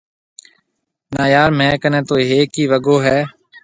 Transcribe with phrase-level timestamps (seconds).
[1.13, 3.17] نا يار ميه ڪنَي تو هيَڪ ئي وگو هيَ۔